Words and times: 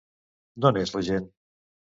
D'on 0.65 0.81
és 0.85 0.95
la 0.97 1.05
gent? 1.11 1.31